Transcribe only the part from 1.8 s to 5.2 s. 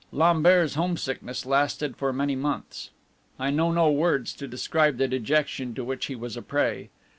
for many months. I know no words to describe the